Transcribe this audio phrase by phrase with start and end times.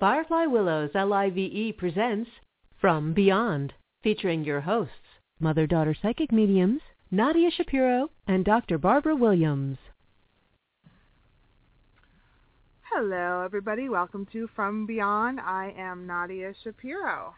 [0.00, 2.30] Firefly Willows LIVE presents
[2.80, 3.72] From Beyond,
[4.04, 4.92] featuring your hosts,
[5.40, 8.78] mother-daughter psychic mediums, Nadia Shapiro and Dr.
[8.78, 9.76] Barbara Williams.
[12.92, 13.88] Hello, everybody.
[13.88, 15.40] Welcome to From Beyond.
[15.40, 17.34] I am Nadia Shapiro.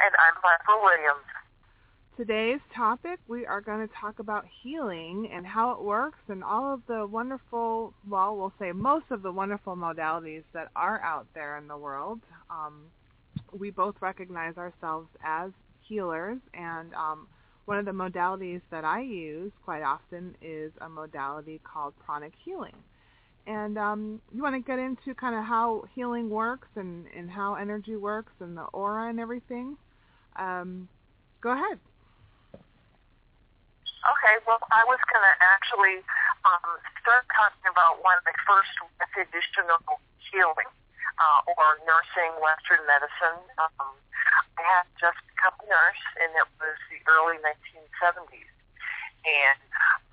[0.00, 1.26] And I'm Barbara Williams.
[2.18, 6.74] Today's topic, we are going to talk about healing and how it works and all
[6.74, 11.56] of the wonderful, well, we'll say most of the wonderful modalities that are out there
[11.58, 12.18] in the world.
[12.50, 12.86] Um,
[13.56, 15.52] we both recognize ourselves as
[15.86, 17.28] healers, and um,
[17.66, 22.74] one of the modalities that I use quite often is a modality called pranic healing.
[23.46, 27.54] And um, you want to get into kind of how healing works and, and how
[27.54, 29.76] energy works and the aura and everything?
[30.34, 30.88] Um,
[31.40, 31.78] go ahead.
[34.08, 36.00] Okay, well, I was going to actually
[36.48, 39.84] um, start talking about when I first went traditional
[40.32, 40.70] healing
[41.20, 43.36] uh, or nursing Western medicine.
[43.60, 43.92] Um,
[44.56, 48.48] I had just become a nurse, and it was the early 1970s.
[49.28, 49.60] And,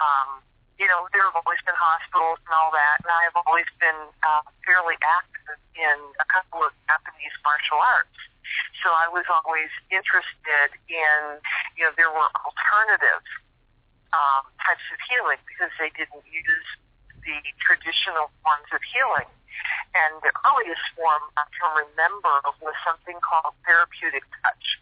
[0.03, 0.43] um,
[0.75, 4.11] you know, there have always been hospitals and all that, and I have always been
[4.27, 8.19] uh, fairly active in a couple of Japanese martial arts.
[8.83, 11.39] So I was always interested in,
[11.79, 13.23] you know, there were alternatives
[14.15, 16.69] um, types of healing because they didn't use
[17.27, 19.27] the traditional forms of healing.
[19.95, 24.79] And the earliest form I can remember was something called therapeutic touch.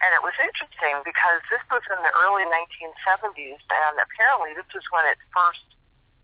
[0.00, 4.84] And it was interesting because this was in the early 1970s, and apparently this was
[4.88, 5.64] when it first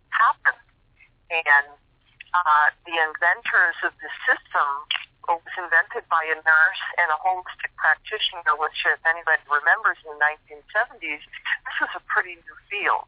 [0.08, 0.64] happened.
[1.28, 1.68] And
[2.32, 4.68] uh, the inventors of the system
[5.28, 10.22] was invented by a nurse and a holistic practitioner, which, if anybody remembers, in the
[10.22, 13.06] 1970s, this was a pretty new field.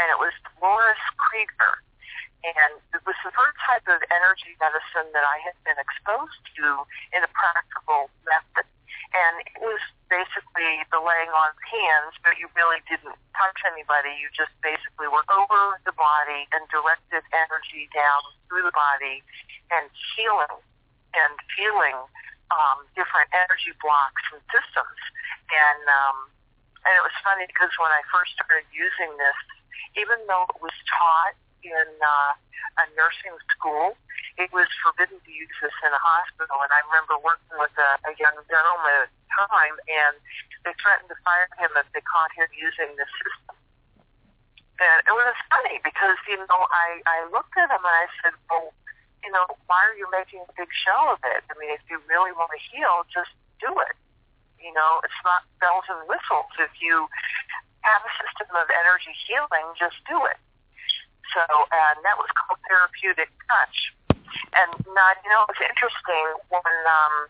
[0.00, 1.80] And it was Dolores Krieger.
[2.44, 6.84] And it was the first type of energy medicine that I had been exposed to
[7.16, 8.68] in a practical method.
[9.16, 14.14] And it was basically the laying on of hands, but you really didn't touch anybody.
[14.20, 19.24] You just basically were over the body and directed energy down through the body
[19.72, 20.60] and healing
[21.16, 21.96] and feeling
[22.52, 25.00] um, different energy blocks and systems.
[25.50, 26.18] And um,
[26.86, 29.38] and it was funny because when I first started using this,
[29.98, 31.34] even though it was taught
[31.66, 32.32] in uh,
[32.78, 33.98] a nursing school,
[34.38, 36.62] it was forbidden to use this in a hospital.
[36.62, 40.14] And I remember working with a, a young gentleman at the time, and
[40.62, 43.56] they threatened to fire him if they caught him using the system.
[44.76, 48.36] And it was funny because, you know, I, I looked at him and I said,
[48.46, 48.76] well,
[49.26, 51.42] you know, why are you making a big show of it?
[51.50, 53.98] I mean, if you really want to heal, just do it.
[54.62, 56.46] You know, it's not bells and whistles.
[56.62, 57.10] If you
[57.82, 60.38] have a system of energy healing, just do it.
[61.34, 63.90] So, and that was called therapeutic touch.
[64.54, 67.26] And now, you know, it's interesting when, um,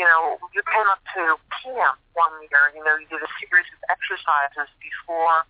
[0.00, 3.68] you know, you came up to camp one year, you know, you did a series
[3.76, 5.44] of exercises before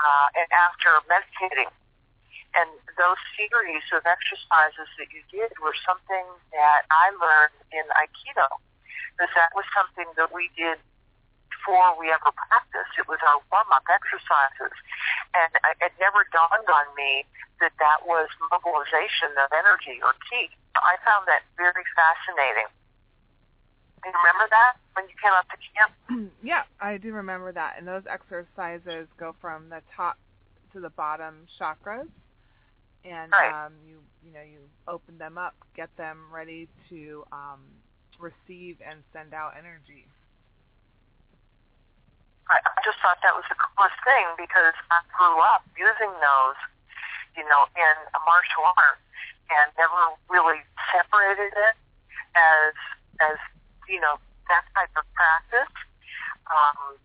[0.00, 1.68] uh, and after meditating
[2.58, 8.50] and those series of exercises that you did were something that I learned in Aikido.
[9.14, 10.82] Because that was something that we did
[11.54, 12.98] before we ever practiced.
[12.98, 14.74] It was our warm-up exercises.
[15.38, 17.22] And it never dawned on me
[17.62, 20.50] that that was mobilization of energy or ki.
[20.74, 22.70] I found that very fascinating.
[24.02, 25.90] Do you remember that when you came up to camp?
[26.42, 27.78] yeah, I do remember that.
[27.78, 30.18] And those exercises go from the top
[30.74, 32.06] to the bottom chakras
[33.04, 33.66] and right.
[33.66, 37.60] um, you you know you open them up, get them ready to um,
[38.18, 40.06] receive and send out energy.
[42.48, 46.58] I, I just thought that was the coolest thing because I grew up using those,
[47.36, 48.98] you know, in a martial art
[49.52, 51.76] and never really separated it
[52.36, 52.72] as
[53.20, 53.36] as
[53.88, 54.16] you know
[54.48, 55.72] that type of practice.
[56.48, 56.96] Um,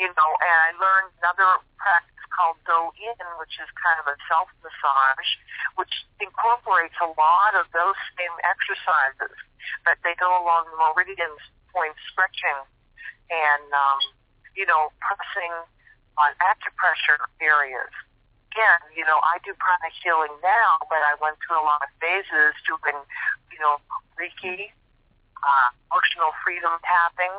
[0.00, 4.16] you know, and I learned another practice called Do In, which is kind of a
[4.32, 5.30] self massage,
[5.76, 5.92] which
[6.24, 9.36] incorporates a lot of those same exercises,
[9.84, 11.36] but they go along the meridian
[11.68, 12.64] point stretching
[13.28, 14.00] and um,
[14.56, 15.52] you know pressing
[16.16, 17.92] on acupressure areas.
[18.56, 21.90] Again, you know, I do pranic healing now, but I went through a lot of
[22.02, 22.98] phases doing,
[23.46, 23.78] you know,
[24.18, 24.74] Reiki,
[25.38, 27.30] uh, emotional freedom tapping,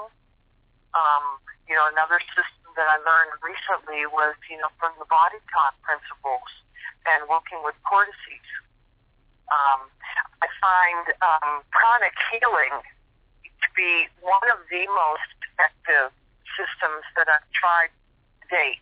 [0.95, 5.39] um, you know, another system that I learned recently was, you know, from the body
[5.51, 6.51] talk principles
[7.05, 8.47] and working with cortices.
[9.51, 9.91] Um,
[10.39, 12.75] I find um, pranic healing
[13.43, 16.15] to be one of the most effective
[16.55, 18.81] systems that I've tried to date.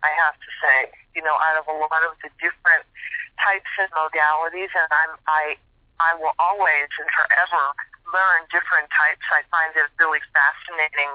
[0.00, 0.76] I have to say,
[1.12, 2.88] you know, out of a lot of the different
[3.36, 5.60] types and modalities, and I'm I
[6.00, 7.64] I will always and forever
[8.08, 9.22] learn different types.
[9.28, 11.12] I find it really fascinating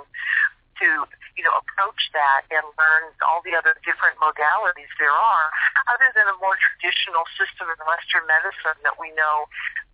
[0.81, 5.47] to you know approach that and learn all the other different modalities there are,
[5.87, 9.47] other than a more traditional system in Western medicine that we know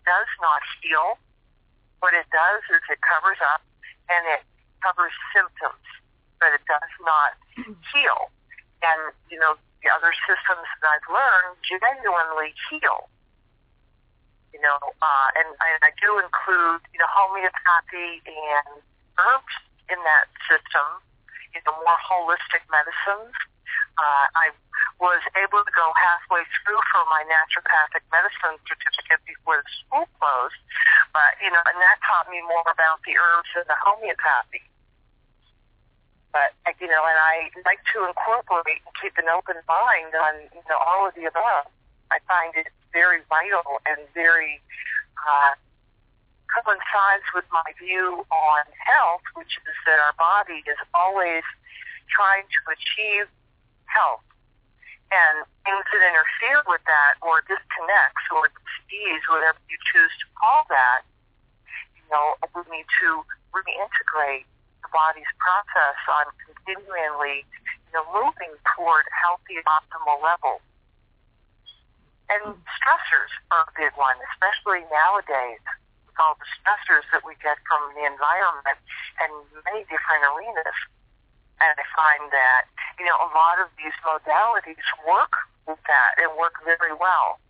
[0.05, 1.17] does not heal.
[2.01, 3.61] What it does is it covers up
[4.09, 4.41] and it
[4.81, 5.85] covers symptoms,
[6.41, 7.37] but it does not
[7.93, 8.33] heal.
[8.81, 13.09] And you know the other systems that I've learned genuinely heal
[14.53, 18.83] you know, uh, and, and I do include, you know, homeopathy and
[19.15, 19.55] herbs
[19.91, 20.87] in that system,
[21.51, 23.35] you know, more holistic medicines.
[23.99, 24.55] Uh, I
[25.03, 30.57] was able to go halfway through for my naturopathic medicine certificate before the school closed,
[31.11, 34.63] but you know, and that taught me more about the herbs and the homeopathy.
[36.31, 40.63] But you know, and I like to incorporate and keep an open mind on you
[40.71, 41.67] know all of the above.
[42.11, 44.59] I find it very vital and very
[45.19, 45.55] uh,
[46.51, 51.43] coincides with my view on health, which is that our body is always
[52.11, 53.27] trying to achieve
[53.87, 54.23] health.
[55.11, 60.63] And things that interfere with that or disconnects or disease, whatever you choose to call
[60.71, 61.03] that,
[61.95, 64.47] you know, we need to reintegrate
[64.83, 70.63] the body's process on continually, you know, moving toward healthy, optimal levels.
[72.31, 75.59] And stressors are a big one, especially nowadays
[76.21, 78.77] all the stressors that we get from the environment
[79.17, 79.33] and
[79.65, 80.77] many different arenas.
[81.57, 82.69] And I find that,
[83.01, 85.33] you know, a lot of these modalities work
[85.65, 87.41] with that and work very well.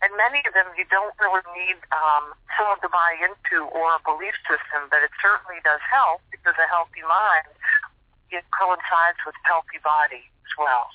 [0.00, 4.00] And many of them you don't really need um, someone to buy into or a
[4.04, 7.50] belief system, but it certainly does help because a healthy mind
[8.30, 10.86] it coincides with a healthy body as well.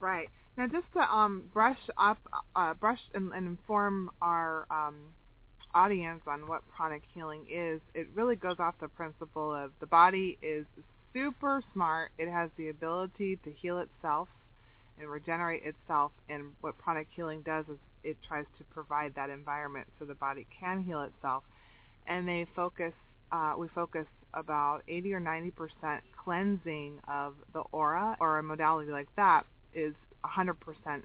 [0.00, 0.30] Right.
[0.58, 2.18] Now, just to um, brush up,
[2.56, 4.96] uh, brush and, and inform our um,
[5.72, 10.36] audience on what pranic healing is, it really goes off the principle of the body
[10.42, 10.66] is
[11.12, 12.10] super smart.
[12.18, 14.26] It has the ability to heal itself
[14.98, 16.10] and regenerate itself.
[16.28, 20.44] And what pranic healing does is it tries to provide that environment so the body
[20.58, 21.44] can heal itself.
[22.08, 22.94] And they focus,
[23.30, 28.90] uh, we focus about 80 or 90 percent cleansing of the aura or a modality
[28.90, 30.54] like that is 100%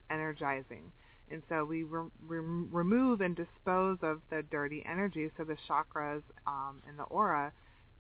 [0.10, 0.92] energizing.
[1.31, 6.21] And so we re- re- remove and dispose of the dirty energy so the chakras
[6.45, 7.51] um, and the aura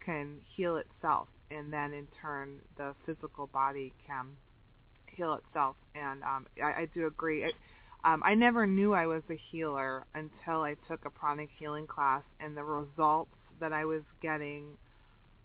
[0.05, 1.27] can heal itself.
[1.49, 4.27] And then in turn, the physical body can
[5.07, 5.75] heal itself.
[5.95, 7.43] And um, I, I do agree.
[7.43, 7.53] It,
[8.03, 12.23] um, I never knew I was a healer until I took a pranic healing class,
[12.39, 13.31] and the results
[13.61, 14.65] that I was getting,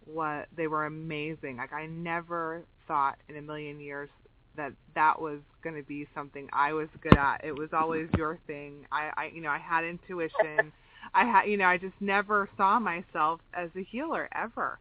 [0.05, 1.59] what they were amazing.
[1.59, 4.09] Like I never thought in a million years
[4.59, 7.45] that that was going to be something I was good at.
[7.45, 8.87] It was always your thing.
[8.93, 10.73] I, I you know, I had intuition.
[11.15, 14.81] I had, you know, I just never saw myself as a healer ever.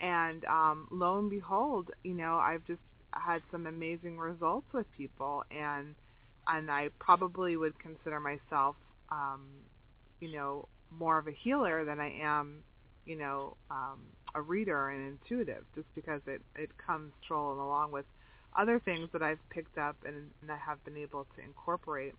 [0.00, 2.82] And um, lo and behold, you know, I've just
[3.14, 5.96] had some amazing results with people, and
[6.48, 8.76] and I probably would consider myself,
[9.10, 9.62] um,
[10.20, 12.64] you know, more of a healer than I am,
[13.06, 18.06] you know, um, a reader and intuitive, just because it it comes strolling along with
[18.56, 22.14] other things that I've picked up and, and I have been able to incorporate.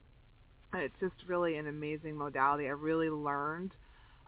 [0.72, 2.66] And it's just really an amazing modality.
[2.66, 3.72] I really learned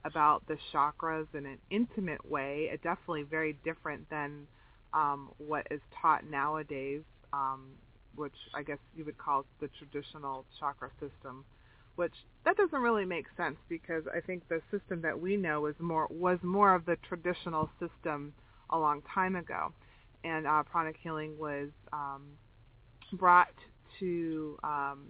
[0.04, 2.70] about the chakras in an intimate way.
[2.72, 4.48] It definitely very different than
[4.94, 7.02] um, what is taught nowadays,
[7.34, 7.72] um,
[8.16, 11.44] which I guess you would call the traditional chakra system.
[11.96, 15.76] Which that doesn't really make sense because I think the system that we know is
[15.80, 18.34] more was more of the traditional system
[18.70, 19.72] a long time ago
[20.26, 22.24] and uh, pranic healing was um,
[23.14, 23.54] brought
[24.00, 25.08] to um,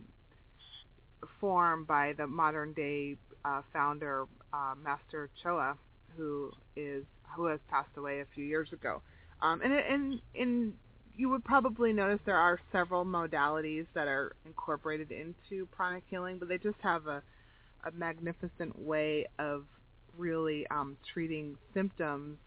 [1.39, 5.75] form by the modern day uh, founder uh, Master Choa,
[6.17, 7.03] who is
[7.35, 9.01] who has passed away a few years ago.
[9.41, 10.73] Um, and and and
[11.15, 16.49] you would probably notice there are several modalities that are incorporated into pranic healing, but
[16.49, 17.21] they just have a
[17.85, 19.63] a magnificent way of
[20.17, 22.37] really um, treating symptoms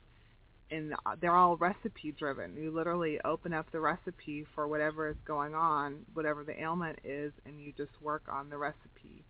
[0.71, 2.57] and they're all recipe driven.
[2.57, 7.33] You literally open up the recipe for whatever is going on, whatever the ailment is,
[7.47, 9.25] and you just work on the recipe.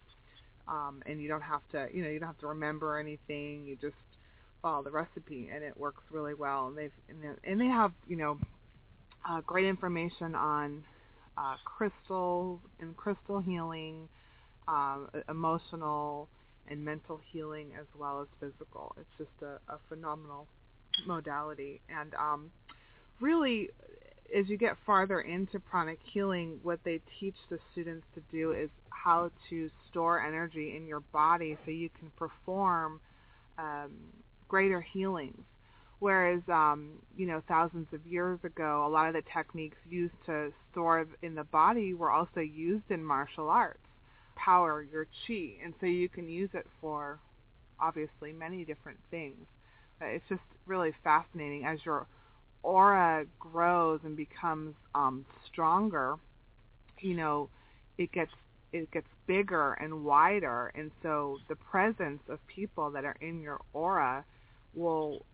[0.67, 3.65] Um, and you don't have to, you know, you don't have to remember anything.
[3.67, 3.97] You just
[4.61, 6.67] follow the recipe, and it works really well.
[6.67, 6.93] And they've
[7.45, 8.39] and they have, you know,
[9.29, 10.85] uh, great information on
[11.39, 14.09] uh, crystals and crystal healing,
[14.67, 16.29] um, emotional
[16.71, 18.95] and mental healing as well as physical.
[19.01, 20.47] It's just a, a phenomenal
[21.07, 21.81] modality.
[21.89, 22.51] And um,
[23.21, 23.71] really,
[24.37, 28.71] as you get farther into pranic healing, what they teach the students to do is
[28.91, 33.01] how to store energy in your body so you can perform
[33.59, 33.93] um,
[34.49, 35.45] greater healings.
[36.01, 40.53] Whereas, um, you know, thousands of years ago, a lot of the techniques used to
[40.71, 43.81] store in the body were also used in martial arts,
[44.37, 47.19] power your chi, and so you can use it for
[47.81, 49.45] obviously many different things.
[50.01, 52.07] It's just really fascinating as your
[52.63, 56.17] aura grows and becomes um, stronger.
[57.01, 57.49] You know,
[57.97, 58.33] it gets
[58.73, 63.61] it gets bigger and wider, and so the presence of people that are in your
[63.73, 64.25] aura
[64.75, 65.25] will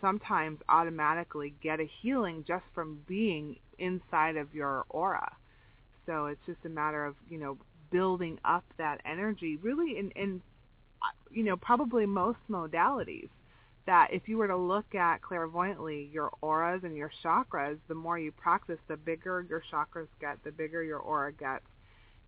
[0.00, 5.32] sometimes automatically get a healing just from being inside of your aura.
[6.06, 7.58] So it's just a matter of, you know,
[7.90, 10.42] building up that energy really in, in
[11.30, 13.28] you know, probably most modalities
[13.86, 18.18] that if you were to look at clairvoyantly your auras and your chakras, the more
[18.18, 21.64] you practice, the bigger your chakras get, the bigger your aura gets,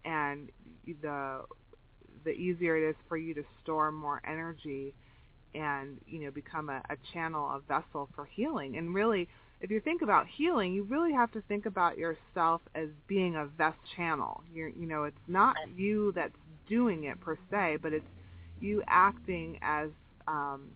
[0.05, 0.51] and
[1.03, 1.43] the
[2.25, 4.93] the easier it is for you to store more energy
[5.55, 8.77] and you know become a, a channel, a vessel for healing.
[8.77, 9.29] And really,
[9.61, 13.47] if you think about healing, you really have to think about yourself as being a
[13.47, 14.43] vest channel.
[14.53, 16.37] You're, you know, it's not you that's
[16.69, 18.07] doing it per se, but it's
[18.61, 19.91] you acting as
[20.29, 20.69] um,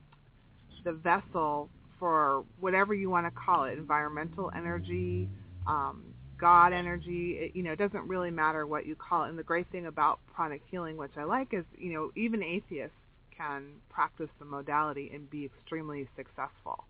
[0.85, 5.29] the vessel for whatever you want to call it, environmental energy,
[5.67, 6.03] um,
[6.39, 7.39] God energy.
[7.39, 9.29] It, you know, it doesn't really matter what you call it.
[9.29, 12.97] And the great thing about pranic healing, which I like, is you know even atheists
[13.37, 16.85] can practice the modality and be extremely successful.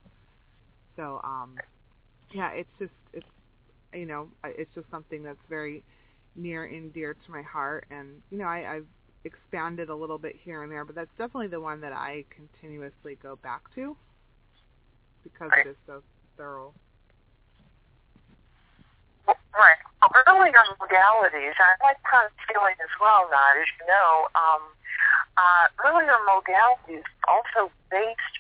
[0.97, 1.57] So, um,
[2.35, 3.27] yeah, it's just it's
[3.93, 5.83] you know it's just something that's very
[6.35, 8.87] near and dear to my heart, and you know I, I've
[9.25, 13.19] expanded a little bit here and there, but that's definitely the one that I continuously
[13.23, 13.97] go back to
[15.23, 15.67] because right.
[15.67, 16.02] it is so
[16.37, 16.75] thorough.
[19.26, 19.79] Right.
[20.26, 24.26] Earlier modalities, I like pranic healing as well, not as you know.
[24.35, 24.62] Um,
[25.37, 28.35] uh, earlier modalities also based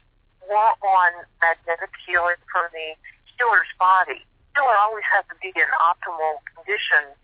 [0.48, 2.96] more on magnetic healing from the
[3.36, 4.26] healer's body.
[4.56, 7.14] Healer always has to be in optimal condition,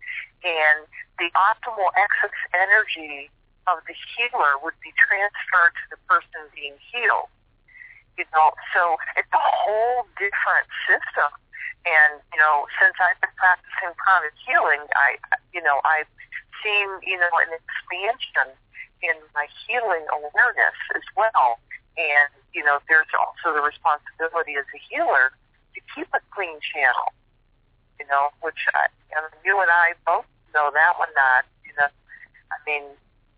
[0.45, 0.87] and
[1.19, 3.29] the optimal excess energy
[3.69, 7.29] of the healer would be transferred to the person being healed.
[8.17, 11.31] You know, so it's a whole different system.
[11.87, 15.15] And you know, since I've been practicing pranic healing, I,
[15.55, 16.09] you know, I've
[16.59, 18.51] seen you know an expansion
[18.99, 21.59] in my healing awareness as well.
[21.95, 25.31] And you know, there's also the responsibility as a healer
[25.75, 27.15] to keep a clean channel.
[27.99, 31.11] You know, which I, I mean, you and I both know that one.
[31.15, 31.87] Not you know,
[32.51, 32.83] I mean,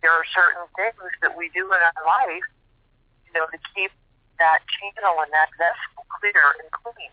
[0.01, 2.47] there are certain things that we do in our life,
[3.25, 3.91] you know, to keep
[4.39, 7.11] that channel and that vessel clear and clean.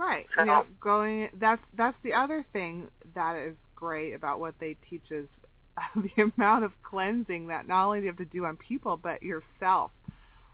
[0.00, 0.26] Right.
[0.34, 4.74] So, you know, going that's that's the other thing that is great about what they
[4.88, 5.28] teach is
[5.94, 9.22] the amount of cleansing that not only do you have to do on people but
[9.22, 9.90] yourself.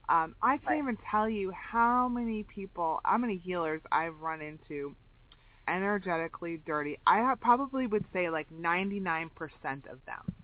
[0.08, 0.78] Um, I can't right.
[0.78, 4.94] even tell you how many people, how many healers I've run into
[5.68, 6.98] energetically dirty.
[7.06, 9.30] I have, probably would say like 99%
[9.90, 10.34] of them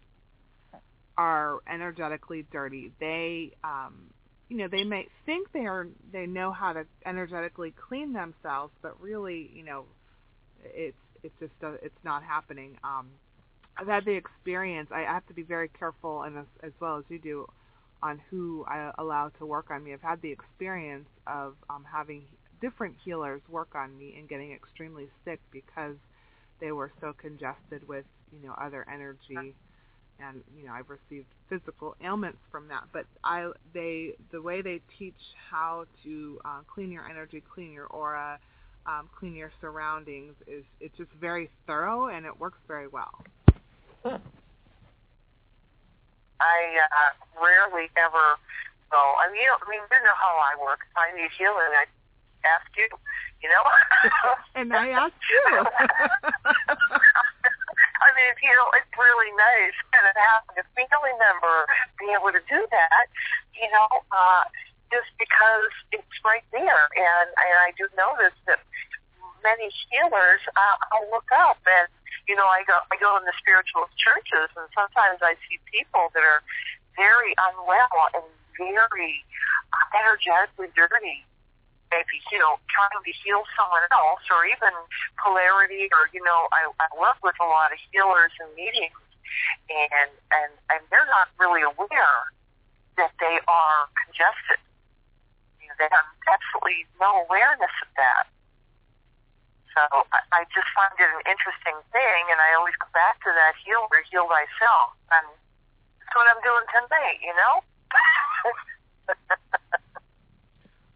[1.16, 2.92] are energetically dirty.
[3.00, 4.10] They, um,
[4.48, 9.00] you know, they may think they are, they know how to energetically clean themselves, but
[9.00, 9.84] really, you know,
[10.64, 12.76] it's it's just uh, it's not happening.
[12.84, 13.08] Um,
[13.76, 14.90] I've had the experience.
[14.92, 17.46] I have to be very careful, and as, as well as you do,
[18.02, 19.92] on who I allow to work on me.
[19.92, 22.24] I've had the experience of um, having
[22.62, 25.96] different healers work on me and getting extremely sick because
[26.60, 29.54] they were so congested with you know other energy.
[30.20, 32.84] And you know I've received physical ailments from that.
[32.92, 35.18] But I they the way they teach
[35.50, 38.38] how to uh, clean your energy clean your aura
[38.86, 43.12] um, clean your surroundings is it's just very thorough and it works very well.
[44.04, 44.18] I
[46.42, 48.38] uh, rarely ever
[48.90, 49.14] go.
[49.18, 50.86] I mean you know, I mean you know how I work.
[50.88, 51.74] If I need healing.
[51.74, 51.86] I
[52.44, 52.88] ask you,
[53.42, 53.62] you know.
[54.54, 55.44] and I asked you.
[58.02, 61.70] I mean, you know, it's really nice kind of having a family member
[62.02, 63.06] being able to do that,
[63.54, 64.42] you know, uh,
[64.90, 66.90] just because it's right there.
[66.98, 68.58] And, and I do notice that
[69.46, 71.86] many healers, uh, I'll look up and,
[72.26, 76.10] you know, I go, I go in the spiritual churches and sometimes I see people
[76.14, 76.42] that are
[76.98, 78.26] very unwell and
[78.58, 79.22] very
[79.94, 81.22] energetically dirty
[81.92, 84.72] maybe heal, trying to heal someone else, or even
[85.20, 88.96] polarity, or you know, I, I work with a lot of healers in meetings,
[89.68, 92.32] and and and they're not really aware
[92.96, 94.60] that they are congested.
[95.60, 98.24] You know, they have absolutely no awareness of that.
[99.76, 99.80] So
[100.12, 103.56] I, I just find it an interesting thing, and I always go back to that
[103.60, 105.28] heal or heal thyself, and
[106.00, 107.54] that's what I'm doing tonight, you know.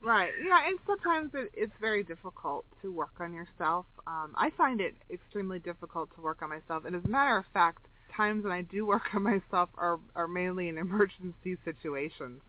[0.07, 0.31] Right.
[0.41, 3.87] Yeah, and sometimes it, it's very difficult to work on yourself.
[4.07, 7.45] Um, I find it extremely difficult to work on myself, and as a matter of
[7.53, 7.87] fact,
[8.17, 12.41] times when I do work on myself are are mainly in emergency situations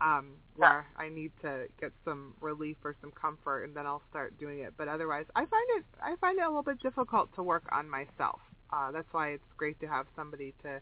[0.00, 4.36] um, where I need to get some relief or some comfort, and then I'll start
[4.40, 4.74] doing it.
[4.76, 7.88] But otherwise, I find it I find it a little bit difficult to work on
[7.88, 8.40] myself.
[8.72, 10.80] Uh, that's why it's great to have somebody to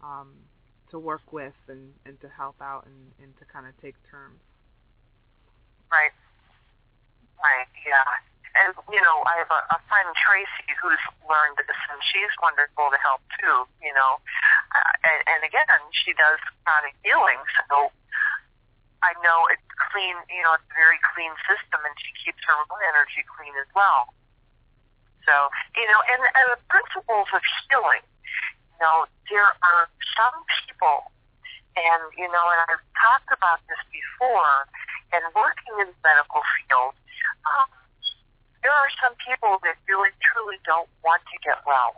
[0.00, 0.30] um,
[0.92, 4.38] to work with and, and to help out and, and to kind of take turns.
[5.90, 6.14] Right.
[7.42, 7.66] Right.
[7.82, 8.06] Yeah.
[8.54, 12.90] And you know, I have a, a friend Tracy who's learned this, and she's wonderful
[12.90, 13.66] to help too.
[13.82, 14.18] You know,
[14.74, 17.94] uh, and, and again, she does pranic healing, so
[19.02, 20.14] I know it's clean.
[20.28, 22.58] You know, it's a very clean system, and she keeps her
[22.94, 24.10] energy clean as well.
[25.24, 25.34] So
[25.78, 28.04] you know, and, and the principles of healing.
[28.76, 29.84] You know, there are
[30.16, 31.12] some people,
[31.76, 34.66] and you know, and I've talked about this before
[35.12, 36.94] and working in the medical field,
[37.46, 37.70] um,
[38.62, 41.96] there are some people that really truly don't want to get well.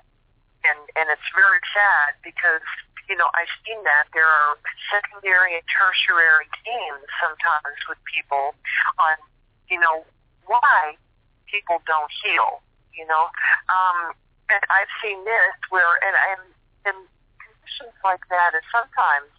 [0.62, 2.62] And, and it's very sad because,
[3.11, 4.54] you know, I've seen that there are
[4.95, 8.54] secondary and tertiary gains sometimes with people
[9.02, 9.19] on,
[9.66, 10.07] you know,
[10.47, 10.95] why
[11.50, 12.62] people don't heal,
[12.95, 13.26] you know.
[13.66, 14.14] Um,
[14.47, 16.42] and I've seen this where, and, and
[16.95, 16.97] in
[17.42, 19.35] conditions like that, is sometimes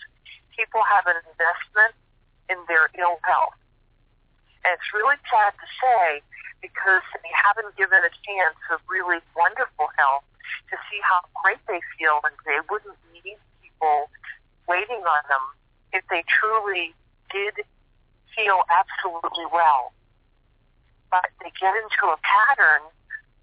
[0.51, 1.95] people have an investment
[2.51, 3.55] in their ill health
[4.63, 6.23] and it's really sad to say
[6.63, 10.23] because they haven't given a chance of really wonderful health
[10.71, 14.07] to see how great they feel and they wouldn't need people
[14.63, 15.43] waiting on them
[15.91, 16.95] if they truly
[17.27, 17.67] did
[18.31, 19.91] feel absolutely well.
[21.11, 22.87] But they get into a pattern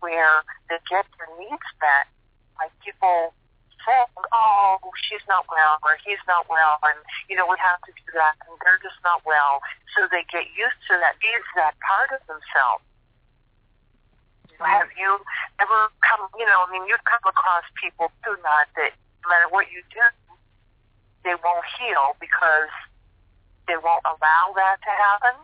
[0.00, 0.40] where
[0.72, 2.08] they get their needs met
[2.56, 3.36] by people
[3.84, 7.92] saying, oh, she's not well or he's not well and, you know, we have to
[7.92, 9.60] do that and they're just not well.
[9.96, 12.84] So they get used to that, use that part of themselves.
[14.66, 15.18] Have you
[15.60, 18.92] ever come, you know, I mean, you've come across people too, not that
[19.24, 20.04] no matter what you do,
[21.24, 22.72] they won't heal because
[23.68, 25.36] they won't allow that to happen?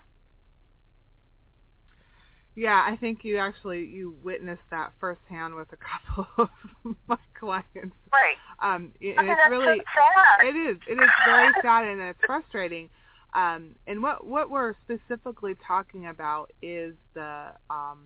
[2.57, 6.27] Yeah, I think you actually you witnessed that firsthand with a couple
[6.85, 7.95] of my clients.
[8.11, 8.37] Right.
[8.63, 9.85] Um, and I mean, it's really so
[10.41, 10.47] sad.
[10.47, 12.89] it is it is very sad and it's frustrating.
[13.35, 17.99] Um, and what what we're specifically talking about is the um,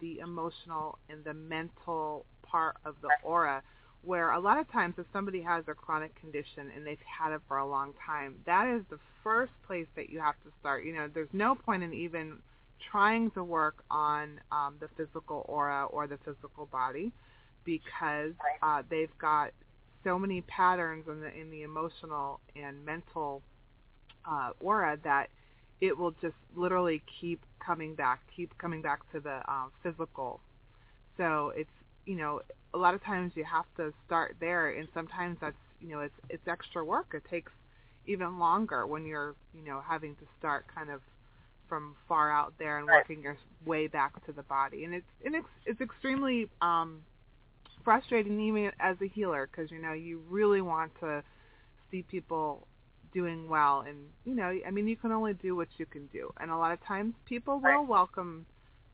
[0.00, 3.62] the emotional and the mental part of the aura,
[4.02, 7.40] where a lot of times if somebody has a chronic condition and they've had it
[7.48, 10.84] for a long time, that is the first place that you have to start.
[10.84, 12.38] You know, there's no point in even
[12.90, 17.12] trying to work on um, the physical aura or the physical body
[17.64, 18.32] because
[18.62, 19.50] uh, they've got
[20.04, 23.42] so many patterns in the in the emotional and mental
[24.24, 25.28] uh, aura that
[25.80, 30.40] it will just literally keep coming back, keep coming back to the uh, physical.
[31.16, 31.70] So it's
[32.06, 32.40] you know
[32.74, 36.14] a lot of times you have to start there, and sometimes that's you know it's
[36.28, 37.12] it's extra work.
[37.14, 37.52] It takes
[38.06, 41.00] even longer when you're you know having to start kind of
[41.68, 43.36] from far out there and working your
[43.66, 44.84] way back to the body.
[44.84, 47.00] And it's and it's it's extremely um,
[47.84, 51.22] frustrating even as a healer because you know you really want to
[51.90, 52.67] see people
[53.12, 53.84] doing well.
[53.86, 56.32] And you know I mean you can only do what you can do.
[56.40, 58.46] And a lot of times people will welcome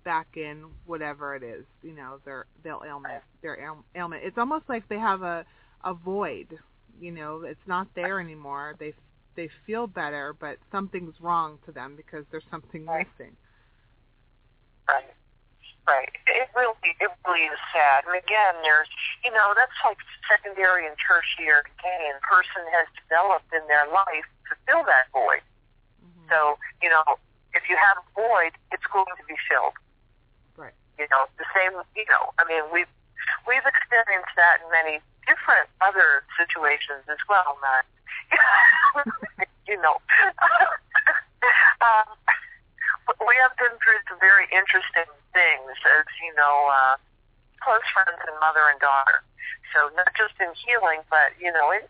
[0.05, 3.59] back in whatever it is you know their their ailment their
[3.97, 4.23] ailment.
[4.25, 5.45] It's almost like they have a
[5.85, 6.59] a void
[7.01, 8.75] you know it's not there anymore.
[8.79, 8.95] They
[9.37, 13.37] they feel better, but something's wrong to them because there's something missing.
[15.85, 16.09] Right.
[16.25, 18.09] It really, it really is sad.
[18.09, 18.89] And again, there's,
[19.21, 22.17] you know, that's like secondary and tertiary gain.
[22.25, 25.45] Person has developed in their life to fill that void.
[26.01, 26.33] Mm-hmm.
[26.33, 27.05] So, you know,
[27.53, 29.77] if you have a void, it's going to be filled.
[30.57, 30.73] Right.
[30.97, 31.77] You know, the same.
[31.93, 32.91] You know, I mean, we've
[33.45, 37.61] we've experienced that in many different other situations as well.
[37.61, 37.85] Not
[39.69, 40.01] you know.
[41.85, 42.09] um,
[43.29, 46.95] we have been through some very interesting things as, you know, uh,
[47.61, 49.27] close friends and mother and daughter.
[49.75, 51.83] So not just in healing, but, you know, in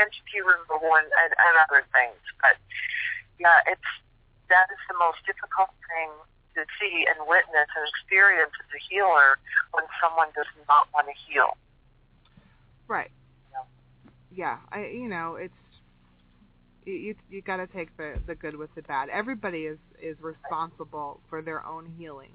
[0.00, 2.18] entity removal and, and, and other things.
[2.40, 2.56] But,
[3.36, 3.90] yeah, it's,
[4.48, 6.10] that is the most difficult thing
[6.56, 9.36] to see and witness and experience as a healer
[9.76, 11.54] when someone does not want to heal.
[12.88, 13.12] Right.
[14.36, 15.54] Yeah, I you know it's
[16.84, 19.08] you you got to take the the good with the bad.
[19.08, 22.32] Everybody is is responsible for their own healing.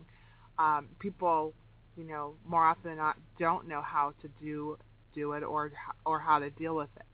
[0.58, 1.54] Um, people,
[1.98, 4.78] you know, more often than not, don't know how to do
[5.14, 5.72] do it or
[6.06, 7.06] or how to deal with it.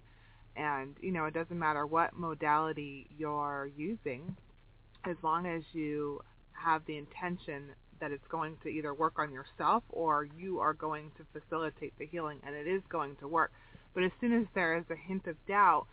[0.60, 4.36] And you know, it doesn't matter what modality you're using,
[5.06, 6.21] as long as you
[6.54, 7.69] have the intention
[8.00, 12.06] that it's going to either work on yourself or you are going to facilitate the
[12.06, 13.52] healing and it is going to work.
[13.93, 15.88] But as soon as there is a hint of doubt,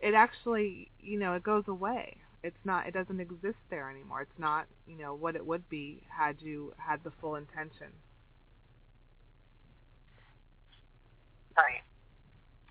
[0.00, 2.18] it actually, you know, it goes away.
[2.46, 4.22] It's not it doesn't exist there anymore.
[4.22, 7.88] It's not, you know, what it would be had you had the full intention.
[11.56, 11.82] Right.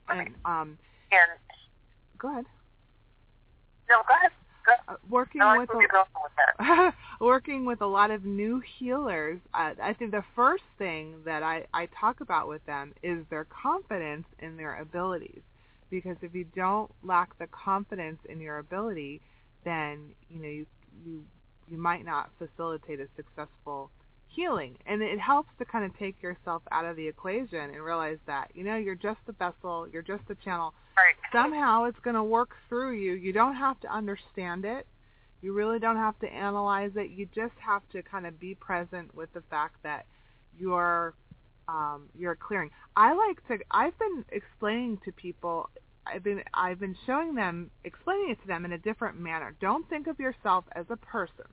[0.07, 0.77] And um
[1.11, 1.39] and
[2.17, 2.45] go ahead.
[3.89, 4.31] No, go ahead.
[4.87, 10.09] Uh, working no, with a, working with a lot of new healers, uh, I think
[10.09, 14.79] the first thing that I, I talk about with them is their confidence in their
[14.79, 15.41] abilities.
[15.91, 19.21] Because if you don't lack the confidence in your ability,
[19.65, 20.65] then you know you
[21.05, 21.23] you
[21.67, 23.91] you might not facilitate a successful
[24.35, 24.77] healing.
[24.85, 28.51] And it helps to kind of take yourself out of the equation and realize that,
[28.53, 30.73] you know, you're just a vessel, you're just a channel.
[30.97, 31.15] Right.
[31.31, 33.13] Somehow it's going to work through you.
[33.13, 34.85] You don't have to understand it.
[35.41, 37.11] You really don't have to analyze it.
[37.11, 40.05] You just have to kind of be present with the fact that
[40.57, 41.13] you're
[41.67, 42.69] um, you're clearing.
[42.95, 43.63] I like to.
[43.71, 45.69] I've been explaining to people.
[46.05, 49.55] I've been I've been showing them, explaining it to them in a different manner.
[49.59, 51.45] Don't think of yourself as a person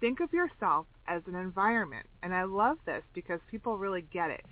[0.00, 2.06] think of yourself as an environment.
[2.22, 4.44] And I love this because people really get it.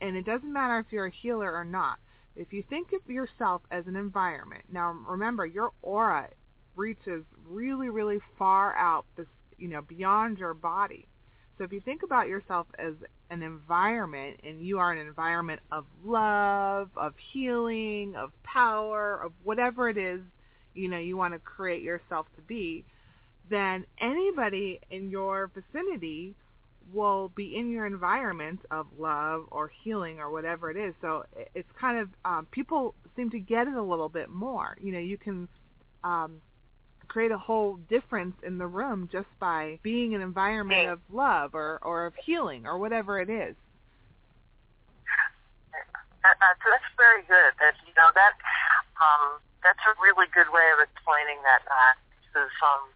[0.00, 1.98] And it doesn't matter if you're a healer or not.
[2.36, 6.28] If you think of yourself as an environment, now remember your aura
[6.76, 11.07] reaches really, really far out, this, you know, beyond your body.
[11.58, 12.94] So if you think about yourself as
[13.30, 19.88] an environment and you are an environment of love, of healing, of power, of whatever
[19.88, 20.20] it is,
[20.74, 22.84] you know, you want to create yourself to be,
[23.50, 26.34] then anybody in your vicinity
[26.92, 30.94] will be in your environment of love or healing or whatever it is.
[31.00, 34.76] So it's kind of um, people seem to get it a little bit more.
[34.80, 35.48] You know, you can
[36.04, 36.40] um,
[37.08, 41.78] create a whole difference in the room just by being an environment of love or
[41.82, 43.56] or of healing or whatever it is.
[46.24, 47.52] Uh, uh, that's very good.
[47.60, 48.34] That you know that
[49.00, 51.62] um, that's a really good way of explaining that.
[51.66, 51.94] Uh,
[52.38, 52.92] is um,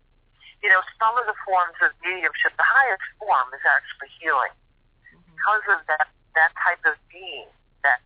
[0.62, 4.54] you know, some of the forms of mediumship, the highest form is actually healing.
[5.10, 5.34] Mm-hmm.
[5.34, 6.06] Because of that,
[6.38, 7.50] that type of being,
[7.82, 7.98] that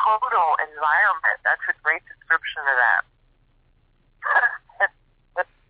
[0.00, 3.02] total environment, that's a great description of that.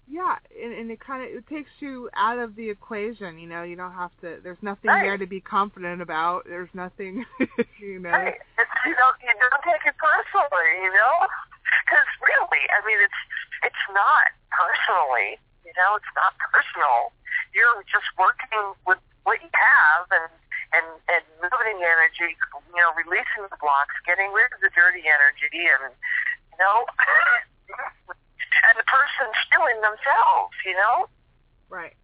[0.09, 3.39] yeah, and, and it kind of it takes you out of the equation.
[3.39, 4.39] You know, you don't have to.
[4.43, 5.03] There's nothing right.
[5.03, 6.45] there to be confident about.
[6.47, 7.25] There's nothing,
[7.81, 8.11] you know.
[8.11, 8.35] Right.
[8.59, 10.71] It's, you don't you don't take it personally.
[10.83, 11.15] You know,
[11.85, 13.21] because really, I mean, it's
[13.65, 17.11] it's not personally you know, it's not personal.
[17.57, 20.31] You're just working with what you have and
[20.77, 25.67] and and moving energy, you know, releasing the blocks, getting rid of the dirty energy,
[25.67, 25.91] and
[26.53, 26.85] you know,
[28.69, 30.55] and the person healing themselves.
[30.65, 31.09] You know.
[31.69, 31.95] Right.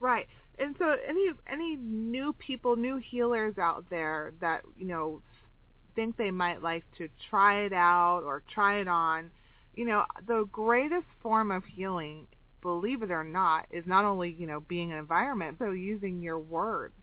[0.00, 0.26] Right.
[0.58, 5.20] And so, any any new people, new healers out there that you know
[5.94, 9.30] think they might like to try it out or try it on,
[9.74, 12.26] you know, the greatest form of healing
[12.66, 16.38] believe it or not, is not only you know being an environment, but using your
[16.38, 16.94] words.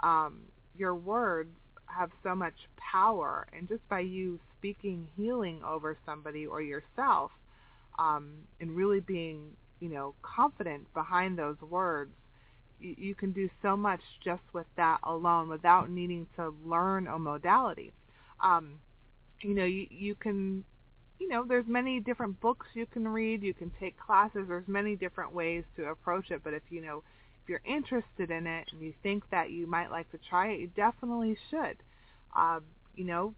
[0.00, 0.40] Um,
[0.76, 1.50] your words
[1.86, 7.30] have so much power, and just by you speaking healing over somebody or yourself,
[7.98, 12.12] um, and really being you know confident behind those words,
[12.80, 17.18] you, you can do so much just with that alone, without needing to learn a
[17.18, 17.92] modality.
[18.42, 18.80] Um,
[19.40, 20.64] you know, you, you can
[21.18, 23.42] you know, there's many different books you can read.
[23.42, 24.46] You can take classes.
[24.48, 26.42] There's many different ways to approach it.
[26.44, 27.02] But if you know,
[27.42, 30.60] if you're interested in it and you think that you might like to try it,
[30.60, 31.76] you definitely should.
[32.36, 32.60] Uh,
[32.94, 33.34] you know,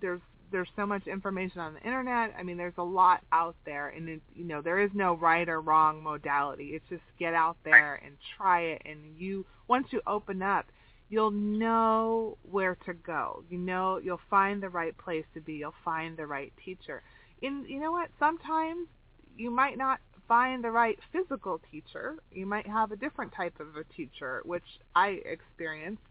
[0.00, 2.34] there's there's so much information on the internet.
[2.38, 5.48] I mean, there's a lot out there, and it, you know, there is no right
[5.48, 6.70] or wrong modality.
[6.74, 10.66] It's just get out there and try it, and you once you open up,
[11.08, 13.44] you'll know where to go.
[13.48, 15.54] You know, you'll find the right place to be.
[15.54, 17.02] You'll find the right teacher
[17.42, 18.88] And you know what sometimes
[19.36, 23.76] you might not find the right physical teacher you might have a different type of
[23.76, 26.02] a teacher which i experienced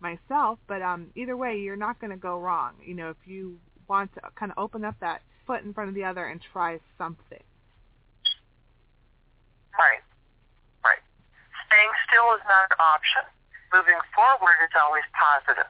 [0.00, 3.58] myself but um either way you're not going to go wrong you know if you
[3.90, 6.78] want to kind of open up that foot in front of the other and try
[6.96, 7.42] something
[9.74, 10.04] right
[10.86, 11.02] right
[11.66, 13.26] staying still is not an option
[13.74, 15.66] moving forward is always positive.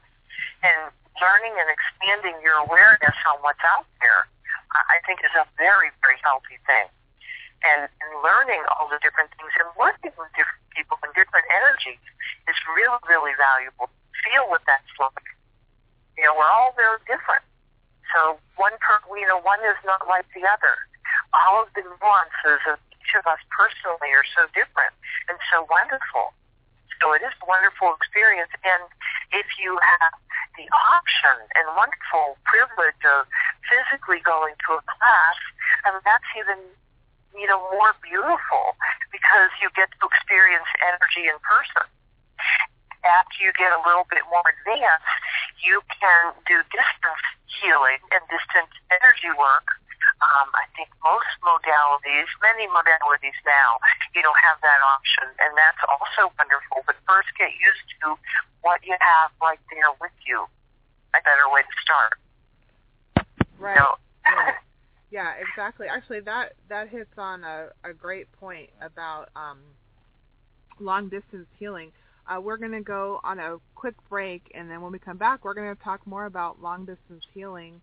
[0.60, 4.28] and learning and expanding your awareness on what's out there
[4.70, 6.86] I think is a very, very healthy thing.
[7.60, 12.00] and, and learning all the different things and working with different people and different energies
[12.48, 13.90] is really, really valuable.
[14.24, 15.28] Feel what that's like.
[16.16, 17.44] You know, we're all very different.
[18.14, 20.74] So one per, you know, one is not like the other.
[21.34, 24.94] All of the nuances of each of us personally are so different
[25.30, 26.34] and so wonderful.
[27.00, 28.52] So it is a wonderful experience.
[28.60, 28.84] And
[29.32, 30.12] if you have
[30.60, 33.24] the option and wonderful privilege of
[33.64, 35.38] physically going to a class,
[35.88, 36.60] and that's even
[37.32, 38.76] you know more beautiful
[39.08, 41.86] because you get to experience energy in person.
[43.00, 45.08] After you get a little bit more advanced,
[45.62, 47.24] you can do distance
[47.60, 49.80] healing and distance energy work
[50.20, 53.80] um, I think most modalities, many modalities now,
[54.14, 56.84] you know, have that option, and that's also wonderful.
[56.84, 58.16] But first, get used to
[58.60, 60.44] what you have right there with you.
[61.12, 62.14] A better way to start.
[63.58, 63.76] Right.
[63.76, 63.94] You know?
[64.24, 64.54] right.
[65.10, 65.88] Yeah, exactly.
[65.88, 69.58] Actually, that that hits on a, a great point about um,
[70.78, 71.90] long distance healing.
[72.30, 75.44] Uh, we're going to go on a quick break, and then when we come back,
[75.44, 77.80] we're going to talk more about long distance healing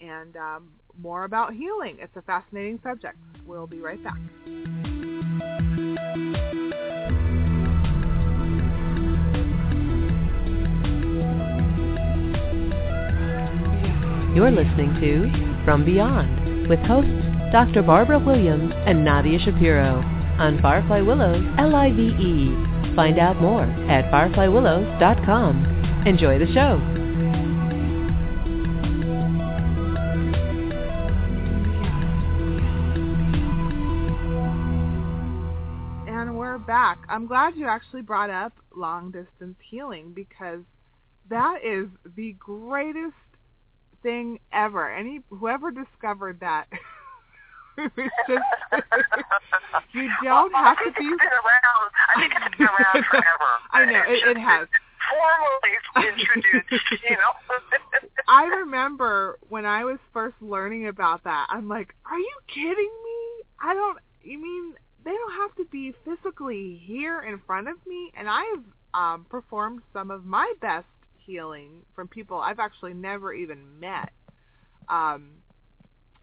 [0.00, 0.68] and um,
[1.00, 1.96] more about healing.
[2.00, 3.16] It's a fascinating subject.
[3.46, 4.18] We'll be right back.
[14.34, 17.10] You're listening to From Beyond with hosts
[17.52, 17.82] Dr.
[17.82, 20.02] Barbara Williams and Nadia Shapiro
[20.38, 22.73] on Firefly Willows L-I-V-E.
[22.94, 26.04] Find out more at fireflywillows.com.
[26.06, 26.80] Enjoy the show.
[36.06, 36.98] And we're back.
[37.08, 40.60] I'm glad you actually brought up long distance healing because
[41.30, 43.14] that is the greatest
[44.04, 44.92] thing ever.
[44.92, 46.66] Any whoever discovered that
[47.78, 47.94] it's
[48.28, 48.42] just
[49.94, 51.73] you don't well, have to be around.
[52.14, 53.50] I think it's been around forever.
[53.72, 54.68] I know it, it has
[55.10, 57.02] formally introduced.
[57.08, 58.08] You know.
[58.28, 61.46] I remember when I was first learning about that.
[61.50, 62.74] I'm like, are you kidding
[63.04, 63.44] me?
[63.62, 63.98] I don't.
[64.22, 64.74] You mean
[65.04, 68.10] they don't have to be physically here in front of me.
[68.16, 70.86] And I've um, performed some of my best
[71.26, 74.10] healing from people I've actually never even met.
[74.88, 75.30] Um,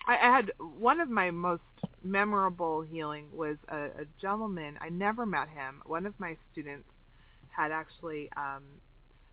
[0.07, 1.61] I, I had one of my most
[2.03, 4.77] memorable healing was a, a gentleman.
[4.81, 5.81] I never met him.
[5.85, 6.87] One of my students
[7.49, 8.63] had actually um,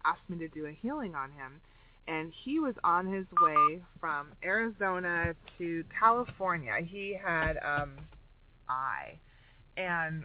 [0.04, 1.60] asked me to do a healing on him,
[2.06, 6.74] and he was on his way from Arizona to California.
[6.84, 7.92] He had um,
[8.68, 9.18] eye
[9.78, 10.24] and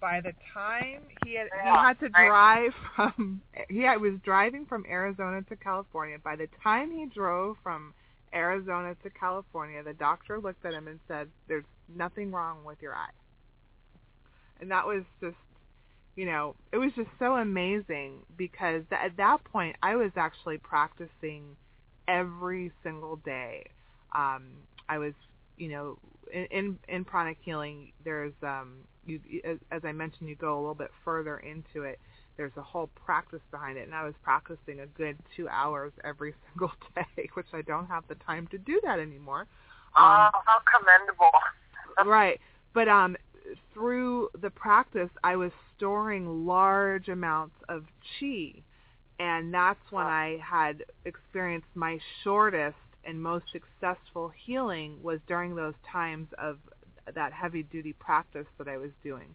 [0.00, 4.84] by the time he had he had to drive from he had, was driving from
[4.88, 6.18] Arizona to California.
[6.22, 7.94] By the time he drove from
[8.34, 12.94] Arizona to California, the doctor looked at him and said, "There's nothing wrong with your
[12.94, 13.10] eye."
[14.60, 15.36] And that was just,
[16.16, 20.58] you know, it was just so amazing because th- at that point I was actually
[20.58, 21.56] practicing
[22.08, 23.64] every single day.
[24.14, 24.52] Um,
[24.88, 25.12] I was,
[25.56, 25.98] you know,
[26.32, 27.92] in in, in pranic healing.
[28.04, 31.98] There's um, you, as, as I mentioned, you go a little bit further into it.
[32.36, 36.34] There's a whole practice behind it, and I was practicing a good two hours every
[36.48, 39.46] single day, which I don't have the time to do that anymore.
[39.96, 41.30] Um, oh, how commendable!
[42.06, 42.40] Right,
[42.72, 43.16] but um,
[43.72, 47.84] through the practice, I was storing large amounts of
[48.18, 48.54] chi,
[49.18, 52.76] and that's when I had experienced my shortest
[53.06, 56.58] and most successful healing was during those times of
[57.14, 59.34] that heavy duty practice that I was doing.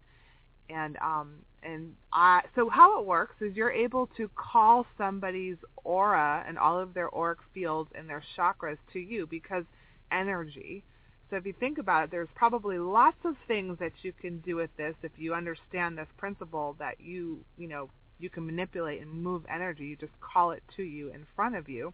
[0.68, 6.44] And um and I so how it works is you're able to call somebody's aura
[6.46, 9.64] and all of their auric fields and their chakras to you because
[10.12, 10.82] energy.
[11.30, 14.56] So if you think about it, there's probably lots of things that you can do
[14.56, 17.88] with this if you understand this principle that you, you know,
[18.18, 19.86] you can manipulate and move energy.
[19.86, 21.92] You just call it to you in front of you.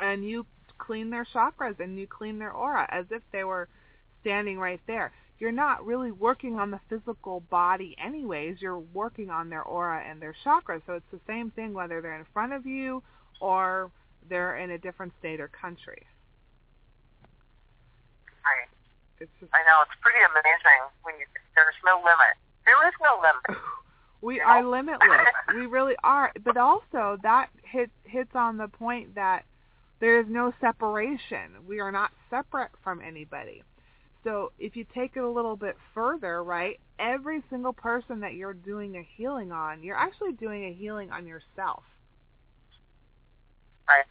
[0.00, 0.46] And you
[0.78, 3.68] clean their chakras and you clean their aura as if they were
[4.22, 5.12] standing right there.
[5.38, 8.56] You're not really working on the physical body anyways.
[8.60, 10.80] You're working on their aura and their chakras.
[10.86, 13.02] So it's the same thing whether they're in front of you
[13.40, 13.90] or
[14.28, 16.02] they're in a different state or country.
[18.46, 18.68] Right.
[19.20, 22.36] It's just, I know it's pretty amazing when you there's no limit.
[22.66, 23.62] There is no limit.
[24.20, 25.32] we are limitless.
[25.54, 26.32] we really are.
[26.44, 29.44] But also that hits hits on the point that
[30.00, 31.64] there is no separation.
[31.66, 33.62] We are not separate from anybody.
[34.24, 38.54] So if you take it a little bit further, right, every single person that you're
[38.54, 41.84] doing a healing on, you're actually doing a healing on yourself.
[43.88, 44.04] Right.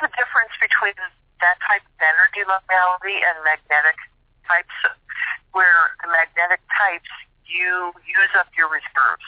[0.00, 0.96] The difference between
[1.40, 4.00] that type of energy modality and magnetic
[4.46, 4.74] types
[5.52, 7.10] where the magnetic types
[7.46, 9.26] you use up your reserves.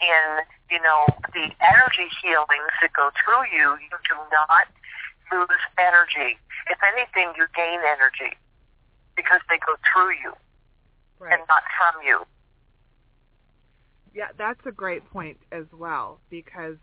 [0.00, 1.04] In you know
[1.36, 4.64] the energy healings that go through you, you do not
[5.32, 6.38] lose energy.
[6.68, 8.36] If anything, you gain energy
[9.16, 10.32] because they go through you
[11.18, 11.38] right.
[11.38, 12.24] and not from you.
[14.14, 16.76] Yeah, that's a great point as well because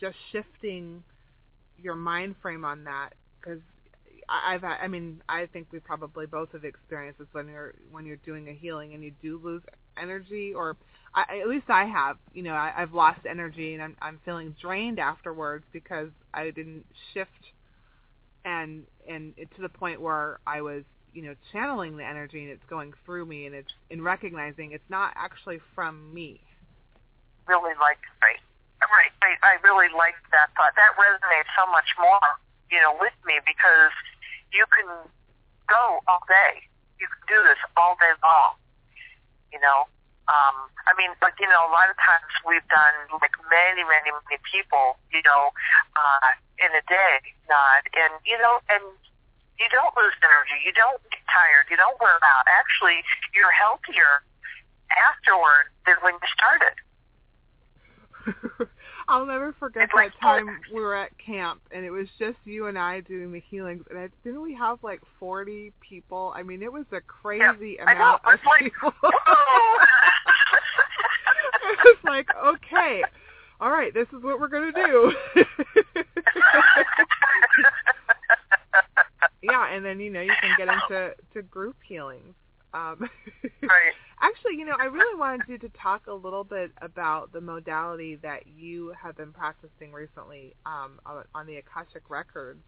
[0.00, 1.02] just shifting
[1.80, 3.60] your mind frame on that because
[4.28, 8.06] I've had, I mean I think we probably both have experienced this when you're when
[8.06, 9.62] you're doing a healing and you do lose
[10.00, 10.76] energy or
[11.14, 14.54] I, at least I have you know I, I've lost energy and I'm I'm feeling
[14.60, 17.30] drained afterwards because I didn't shift
[18.44, 22.50] and and it, to the point where I was you know channeling the energy and
[22.50, 26.40] it's going through me and it's in recognizing it's not actually from me.
[27.46, 28.40] Really like right,
[28.82, 29.12] right.
[29.22, 30.72] I, I really like that thought.
[30.76, 32.20] That resonates so much more,
[32.70, 33.92] you know, with me because
[34.54, 34.86] you can
[35.66, 36.62] go all day.
[37.02, 38.54] You can do this all day long.
[39.50, 39.90] You know,
[40.30, 44.14] um, I mean, like you know, a lot of times we've done like many, many,
[44.14, 45.50] many people, you know,
[45.98, 47.18] uh, in a day,
[47.50, 48.82] not, and you know, and
[49.58, 52.46] you don't lose energy, you don't get tired, you don't wear out.
[52.46, 53.02] Actually,
[53.34, 54.22] you're healthier
[54.90, 56.76] afterward than when you started.
[59.08, 62.38] I'll never forget It's that like time we were at camp and it was just
[62.44, 66.32] you and I doing the healings and I, didn't we have like 40 people?
[66.34, 68.92] I mean, it was a crazy I know, amount of it's like, people.
[71.64, 73.02] it was like, okay,
[73.60, 75.12] all right, this is what we're going to do.
[79.42, 82.34] yeah, and then you know you can get into to group healings.
[82.74, 82.98] Um,
[83.62, 83.94] right.
[84.20, 88.16] Actually, you know, I really wanted you to talk a little bit about the modality
[88.22, 92.62] that you have been practicing recently um, on, on the Akashic Records.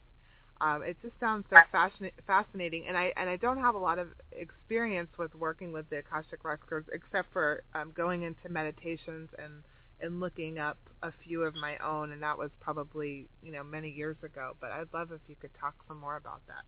[0.60, 3.98] Um, it just sounds so fascin- fascinating, and I and I don't have a lot
[3.98, 9.64] of experience with working with the Akashic Records, except for um, going into meditations and
[10.00, 13.90] and looking up a few of my own, and that was probably you know many
[13.90, 14.52] years ago.
[14.60, 16.64] But I'd love if you could talk some more about that.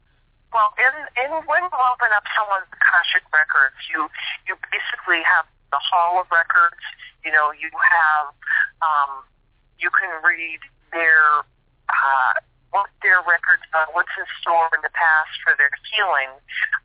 [0.52, 4.08] Well, in, in when you open up someone's Akashic records, you
[4.48, 6.80] you basically have the Hall of Records.
[7.24, 8.32] You know, you have
[8.80, 9.28] um,
[9.76, 10.60] you can read
[10.92, 11.44] their
[11.92, 12.34] uh,
[12.72, 16.32] what their records are, what's in store in the past for their healing.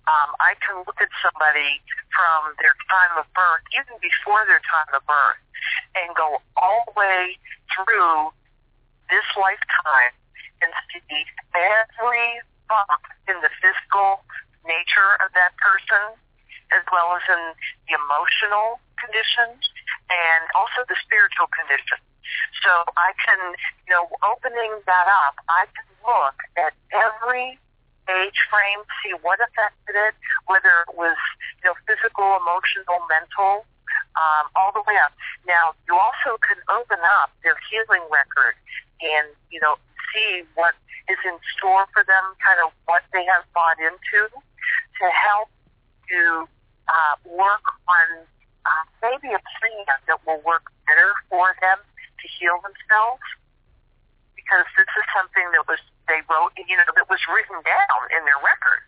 [0.07, 1.79] Um, I can look at somebody
[2.11, 5.39] from their time of birth, even before their time of birth,
[5.95, 7.39] and go all the way
[7.71, 8.31] through
[9.11, 10.15] this lifetime
[10.63, 13.03] and see every bump
[13.73, 14.21] physical
[14.65, 16.13] nature of that person,
[16.71, 17.41] as well as in
[17.89, 19.65] the emotional conditions
[20.09, 21.99] and also the spiritual condition.
[22.63, 23.39] So I can,
[23.85, 27.59] you know, opening that up, I can look at every
[28.09, 30.15] age frame, see what affected it,
[30.47, 31.15] whether it was,
[31.63, 33.67] you know, physical, emotional, mental,
[34.15, 35.13] um, all the way up.
[35.47, 38.55] Now, you also can open up their healing record
[39.03, 39.75] and, you know,
[40.11, 40.75] see what
[41.09, 45.49] is in store for them, kind of what they have bought into, to help
[46.09, 46.47] to
[46.87, 48.07] uh, work on
[48.63, 51.79] uh, maybe a plan that will work better for them
[52.19, 53.23] to heal themselves.
[54.35, 58.21] Because this is something that was they wrote, you know, that was written down in
[58.27, 58.83] their record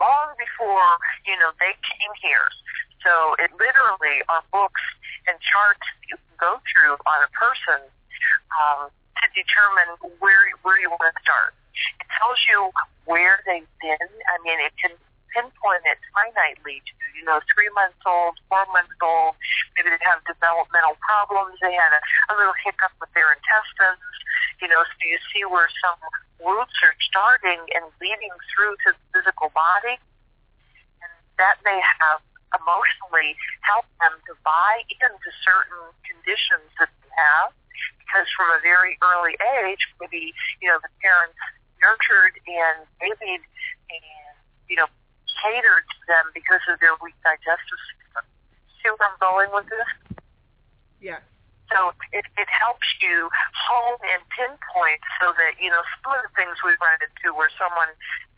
[0.00, 0.96] long before
[1.28, 2.48] you know they came here.
[3.04, 4.82] So it literally are books
[5.28, 7.80] and charts you can go through on a person
[8.56, 8.88] um,
[9.20, 11.52] to determine where where you want to start.
[12.00, 12.70] It tells you
[13.04, 14.08] where they've been.
[14.28, 14.94] I mean, it can
[15.34, 19.38] pinpoint it finitely to, you know, three months old, four months old.
[19.74, 21.58] Maybe they have developmental problems.
[21.62, 24.02] They had a, a little hiccup with their intestines.
[24.58, 25.98] You know, so you see where some
[26.42, 29.96] roots are starting and leading through to the physical body.
[31.00, 32.20] And that may have
[32.54, 37.54] emotionally helped them to buy into certain conditions that they have
[38.02, 41.38] because from a very early age, maybe, you know, the parents
[41.80, 43.42] nurtured and babied
[43.90, 44.34] and,
[44.68, 44.88] you know,
[45.40, 48.24] catered to them because of their weak digestive system.
[48.80, 49.90] See where I'm going with this?
[51.00, 51.24] Yes.
[51.72, 56.32] So it, it helps you hone and pinpoint so that, you know, some of the
[56.34, 57.88] things we run into where someone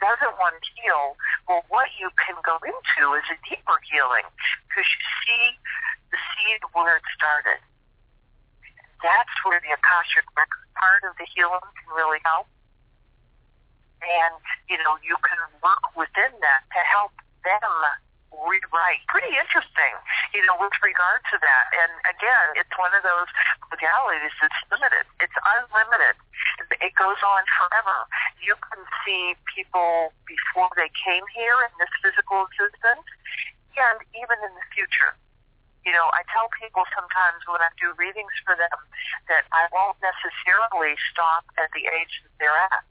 [0.05, 1.16] doesn't want to heal,
[1.49, 4.28] well, what you can go into is a deeper healing
[4.68, 5.45] because you see
[6.12, 7.57] the seed where it started.
[9.01, 12.47] That's where the Akashic record part of the healing can really help
[14.03, 14.34] and
[14.68, 17.74] you know you can work within that to help them
[18.32, 19.05] rewrite.
[19.09, 19.94] Pretty interesting,
[20.32, 21.64] you know, with regard to that.
[21.76, 23.28] And again, it's one of those
[23.68, 25.05] modalities that's limited.
[25.20, 26.16] It's unlimited.
[26.80, 28.09] It goes on forever.
[28.40, 33.07] You can see people before they came here in this physical existence
[33.76, 35.16] and even in the future.
[35.82, 38.78] You know, I tell people sometimes when I do readings for them
[39.26, 42.86] that I won't necessarily stop at the age that they're at.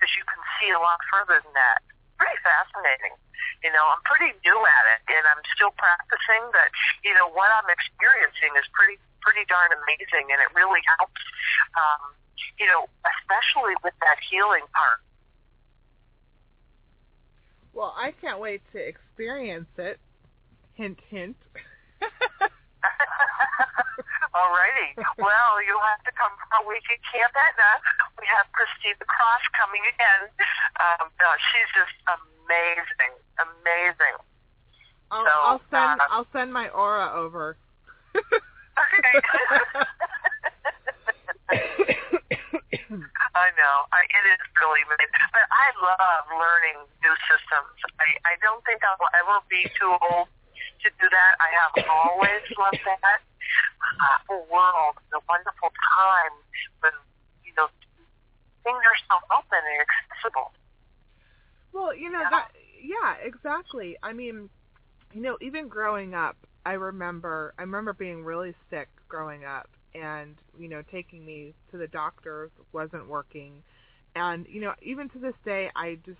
[0.00, 1.84] Because you can see a lot further than that.
[2.16, 3.12] Pretty fascinating.
[3.60, 6.72] You know, I'm pretty new at it and I'm still practicing, but
[7.04, 11.20] you know, what I'm experiencing is pretty pretty darn amazing and it really helps
[11.76, 12.16] um,
[12.56, 15.04] you know, especially with that healing part.
[17.76, 20.00] Well, I can't wait to experience it
[20.80, 21.36] Hint, hint.
[24.34, 24.94] Alrighty.
[25.18, 27.72] Well, you'll have to come for a week at Camp Etna.
[28.18, 30.32] We have Christine the Cross coming again.
[30.80, 34.16] Um, no, she's just amazing, amazing.
[35.10, 37.58] I'll, so, I'll send uh, I'll send my aura over.
[43.34, 43.76] I know.
[43.92, 45.10] I, it is really amazing.
[45.34, 47.76] But I love learning new systems.
[47.98, 50.28] I, I don't think I will ever be too old
[50.82, 51.32] to do that.
[51.42, 53.20] I have always loved that.
[54.00, 56.34] Uh, world, the wonderful time
[56.80, 56.92] when,
[57.44, 57.66] you know,
[58.64, 60.52] things are so open and accessible.
[61.72, 62.30] Well, you know, yeah.
[62.30, 62.48] that,
[62.82, 63.96] yeah, exactly.
[64.02, 64.48] I mean,
[65.12, 70.36] you know, even growing up, I remember, I remember being really sick growing up and,
[70.58, 73.62] you know, taking me to the doctors wasn't working.
[74.14, 76.18] And, you know, even to this day, I just,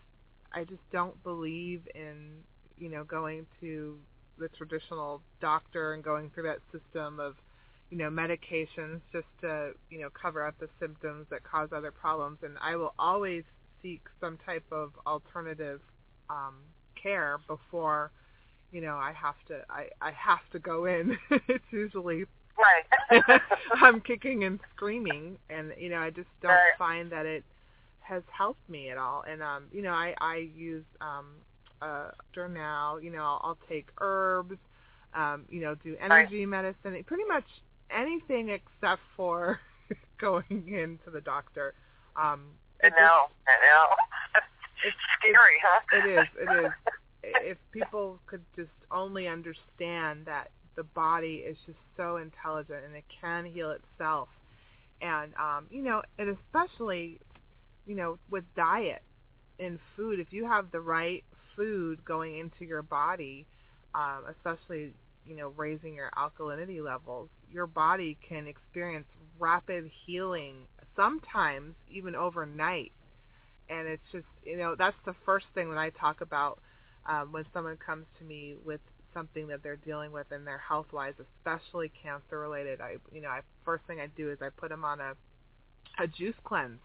[0.53, 2.43] I just don't believe in,
[2.79, 3.99] you know, going to
[4.41, 7.37] the traditional doctor and going through that system of
[7.91, 12.39] you know medications just to you know cover up the symptoms that cause other problems.
[12.43, 13.45] And I will always
[13.83, 15.81] seek some type of alternative
[16.29, 16.55] um
[17.01, 18.11] care before
[18.73, 21.17] you know I have to I I have to go in.
[21.49, 22.25] It's usually
[22.59, 23.41] right.
[23.75, 25.37] I'm kicking and screaming.
[25.51, 26.79] And you know I just don't right.
[26.79, 27.45] find that it
[28.01, 29.25] has helped me at all.
[29.29, 31.27] And um you know I I use um
[31.83, 32.11] uh,
[32.49, 34.57] now, you know, I'll, I'll take herbs,
[35.15, 36.49] um, you know, do energy right.
[36.49, 37.45] medicine, pretty much
[37.91, 39.61] anything except for
[40.21, 41.75] going into the doctor.
[42.17, 42.47] Um,
[42.83, 43.87] I know, I know.
[44.83, 45.81] It's scary, huh?
[45.93, 46.73] It is, it is.
[47.23, 53.05] if people could just only understand that the body is just so intelligent and it
[53.21, 54.29] can heal itself,
[55.03, 57.21] and um, you know, and especially,
[57.87, 59.03] you know, with diet
[59.59, 61.25] and food, if you have the right
[61.57, 63.47] food going into your body,
[63.95, 64.93] um, especially
[65.27, 69.07] you know raising your alkalinity levels, your body can experience
[69.39, 70.55] rapid healing,
[70.97, 72.93] sometimes even overnight.
[73.69, 76.61] And it's just you know that's the first thing that I talk about
[77.07, 78.81] um, when someone comes to me with
[79.13, 82.81] something that they're dealing with in their health wise, especially cancer related.
[82.81, 85.13] I you know I first thing I do is I put them on a
[85.99, 86.81] a juice cleanse,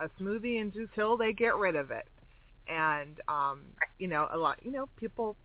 [0.00, 2.06] a smoothie and juice till they get rid of it
[2.70, 3.62] and um
[3.98, 5.36] you know a lot you know people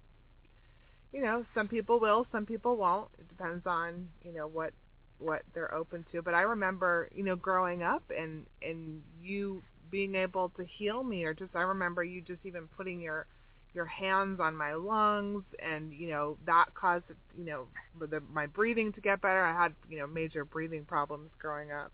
[1.13, 3.09] you know some people will some people won't.
[3.19, 4.73] It depends on you know what
[5.19, 6.21] what they're open to.
[6.21, 11.23] But i remember you know growing up and and you being able to heal me
[11.25, 13.27] or just i remember you just even putting your
[13.73, 17.05] your hands on my lungs and you know that caused
[17.37, 17.67] you know
[17.99, 19.43] the, my breathing to get better.
[19.43, 21.91] I had you know major breathing problems growing up.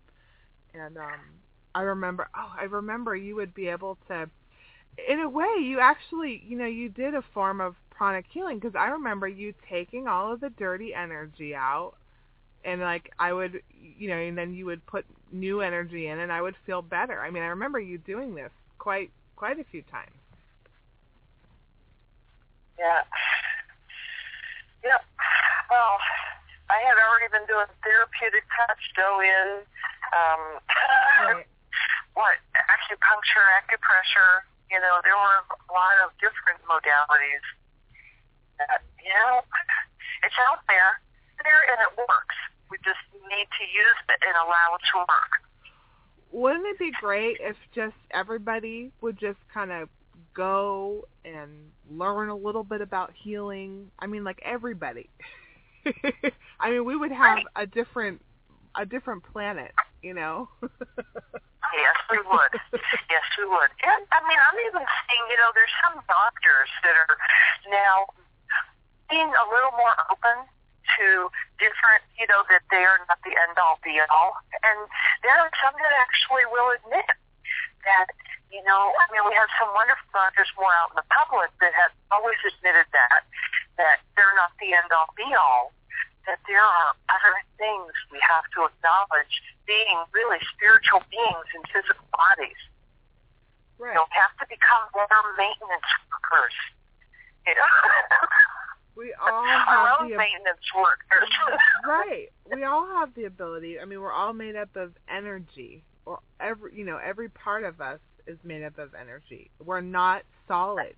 [0.74, 1.20] And um
[1.74, 4.28] i remember oh i remember you would be able to
[5.08, 8.74] in a way, you actually, you know, you did a form of pranic healing because
[8.74, 11.94] I remember you taking all of the dirty energy out,
[12.64, 13.62] and like I would,
[13.98, 17.20] you know, and then you would put new energy in, and I would feel better.
[17.20, 20.12] I mean, I remember you doing this quite quite a few times.
[22.78, 23.02] Yeah.
[24.84, 25.02] Yep.
[25.70, 25.96] Well,
[26.70, 29.62] I had already been doing therapeutic touch, go in,
[30.12, 30.42] um,
[31.22, 31.46] right.
[32.14, 34.42] what acupuncture, acupressure,
[34.72, 37.44] you know, there were a lot of different modalities
[38.56, 39.44] that, you know,
[40.24, 40.96] it's out there,
[41.44, 42.38] there and it works.
[42.72, 45.32] We just need to use it and allow it to work.
[46.32, 49.90] Wouldn't it be great if just everybody would just kind of
[50.32, 51.50] go and
[51.90, 53.90] learn a little bit about healing?
[53.98, 55.10] I mean, like everybody.
[56.60, 57.46] I mean, we would have right.
[57.56, 58.22] a different
[58.74, 59.72] a different planet,
[60.02, 60.48] you know.
[61.72, 62.52] Yes, we would.
[63.08, 63.72] yes, we would.
[63.80, 67.16] And I mean, I'm even seeing, you know, there's some doctors that are
[67.72, 68.12] now
[69.08, 70.44] being a little more open
[70.98, 74.36] to different, you know, that they are not the end all be all.
[74.60, 74.84] And
[75.24, 77.08] there are some that actually will admit
[77.88, 78.12] that
[78.52, 81.72] you know, I mean, we have some wonderful doctors more out in the public that
[81.72, 83.24] have always admitted that,
[83.80, 85.72] that they're not the end-all, be-all,
[86.26, 89.34] that there are other things we have to acknowledge
[89.66, 92.58] being really spiritual beings in physical bodies.
[93.78, 93.94] Right.
[93.94, 96.56] You don't have to become better maintenance workers.
[97.46, 97.66] You know?
[98.94, 101.28] We all Our have own the maintenance workers.
[101.86, 102.28] right.
[102.52, 103.80] We all have the ability.
[103.80, 107.80] I mean, we're all made up of energy, or every you know every part of
[107.80, 109.50] us is made up of energy.
[109.64, 110.94] We're not solid.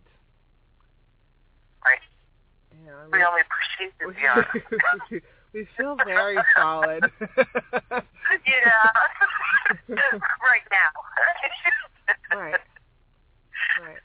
[1.85, 2.01] Right.
[2.83, 4.47] You know, We only perceive that we are.
[5.11, 5.21] we,
[5.61, 7.05] we feel very solid.
[7.31, 8.91] yeah.
[10.43, 10.91] right now.
[12.37, 12.61] right.
[13.81, 14.03] Right.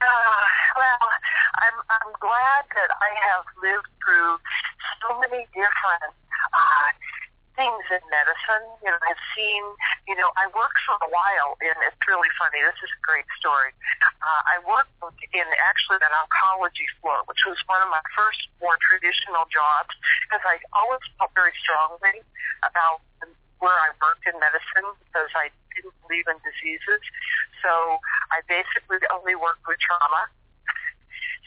[0.00, 0.44] Uh,
[0.80, 1.08] well,
[1.60, 4.40] I'm I'm glad that I have lived through
[5.04, 6.12] so many different
[6.56, 6.88] uh,
[7.60, 8.64] things in medicine.
[8.80, 9.60] You know, I've seen.
[10.08, 12.64] You know, I worked for a while, and it's really funny.
[12.64, 13.76] This is a great story.
[14.24, 14.96] Uh, I worked
[15.36, 19.92] in actually an oncology floor, which was one of my first more traditional jobs,
[20.24, 22.24] because I always felt very strongly
[22.64, 23.04] about
[23.60, 27.04] where I worked in medicine because I didn't believe in diseases.
[27.60, 28.00] So
[28.32, 30.32] I basically only worked with trauma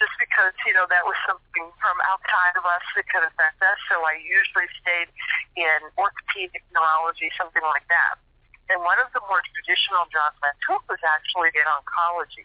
[0.04, 3.80] just because, you know, that was something from outside of us that could affect us.
[3.88, 5.08] So I usually stayed
[5.56, 8.20] in orthopedic neurology, something like that.
[8.68, 12.44] And one of the more traditional jobs I took was actually in oncology.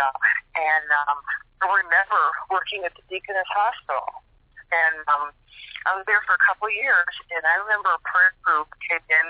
[0.00, 0.12] Know,
[0.56, 1.20] and um,
[1.60, 4.24] I remember working at the Deaconess Hospital.
[4.72, 5.36] And um,
[5.84, 9.04] I was there for a couple of years, and I remember a prayer group came
[9.12, 9.28] in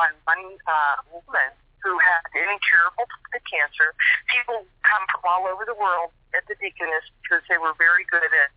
[0.00, 1.52] on one uh, woman
[1.82, 3.10] who had incurable
[3.50, 3.92] cancer.
[4.30, 8.30] People come from all over the world at the Deaconess because they were very good
[8.30, 8.50] at,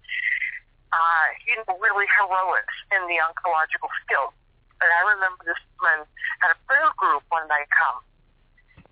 [0.93, 4.31] uh, you know, really heroics in the oncological skill.
[4.79, 6.05] And I remember this woman
[6.39, 7.99] had a prayer group one night come.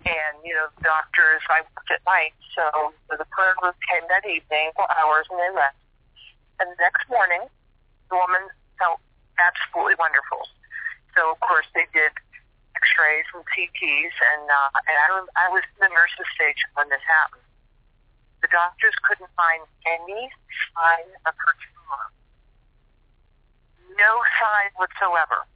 [0.04, 4.28] And, you know, the doctors, I worked at night, so the prayer group came that
[4.28, 5.80] evening for hours and they left.
[6.60, 7.48] And the next morning,
[8.12, 9.00] the woman felt
[9.40, 10.44] absolutely wonderful.
[11.16, 12.12] So, of course, they did
[12.84, 15.08] X-rays and CTs, and uh, and I,
[15.40, 17.48] I was in the nurse's station when this happened.
[18.44, 20.28] The doctors couldn't find any
[20.76, 22.04] sign of her tumor,
[23.96, 25.48] no sign whatsoever.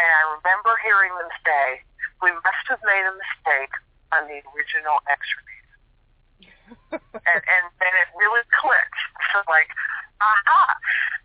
[0.00, 1.84] And I remember hearing them say,
[2.24, 3.76] "We must have made a mistake
[4.16, 5.68] on the original X-rays."
[6.96, 9.02] and, and then it really clicked.
[9.36, 9.68] So like,
[10.24, 10.72] aha,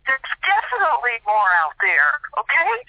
[0.04, 2.84] there's definitely more out there, okay?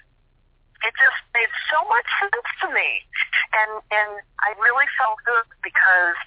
[0.82, 3.06] It just made so much sense to me.
[3.54, 4.10] And and
[4.42, 6.18] I really felt good because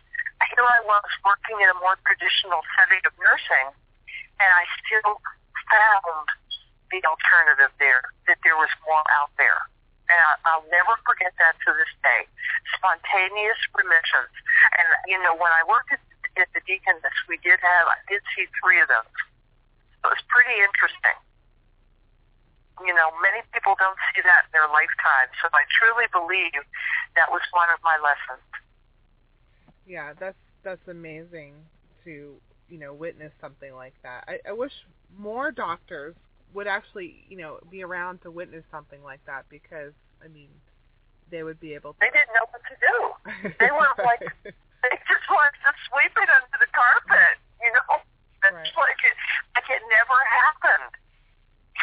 [0.56, 3.68] here I was working in a more traditional setting of nursing
[4.40, 5.20] and I still
[5.72, 6.28] found
[6.92, 9.58] the alternative there, that there was more out there.
[10.06, 12.30] And I'll never forget that to this day.
[12.78, 14.34] Spontaneous remissions.
[14.78, 16.04] And, you know, when I worked at,
[16.38, 19.18] at the Deaconess, we did have, I did see three of those.
[20.06, 21.18] It was pretty interesting.
[22.84, 26.60] You know, many people don't see that in their lifetime, so I truly believe
[27.16, 28.44] that was one of my lessons.
[29.86, 31.54] Yeah, that's that's amazing
[32.04, 32.36] to
[32.68, 34.24] you know witness something like that.
[34.28, 34.72] I, I wish
[35.18, 36.16] more doctors
[36.54, 40.50] would actually you know be around to witness something like that because I mean
[41.32, 42.00] they would be able to.
[42.02, 42.96] They didn't know what to do.
[43.60, 44.22] They were like
[44.84, 47.36] they just wanted to sweep it under the carpet.
[47.62, 48.02] You know,
[48.46, 48.78] it's Right.
[48.78, 49.16] like it
[49.56, 50.94] like it never happened.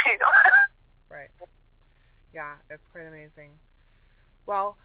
[0.06, 0.30] You know.
[1.12, 1.28] Right.
[2.32, 3.50] Yeah, it's quite amazing.
[4.46, 4.76] Well,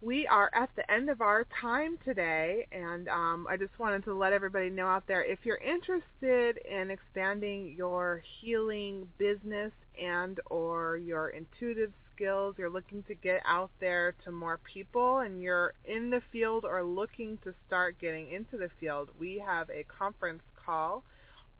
[0.00, 4.14] we are at the end of our time today, and um, I just wanted to
[4.14, 10.98] let everybody know out there if you're interested in expanding your healing business and or
[10.98, 16.10] your intuitive skills, you're looking to get out there to more people, and you're in
[16.10, 21.02] the field or looking to start getting into the field, we have a conference call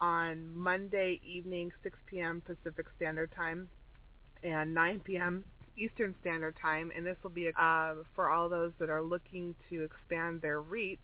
[0.01, 2.43] on Monday evening, 6 p.m.
[2.47, 3.69] Pacific Standard Time
[4.43, 5.45] and 9 p.m.
[5.77, 9.85] Eastern Standard Time, and this will be uh, for all those that are looking to
[9.85, 10.99] expand their reach.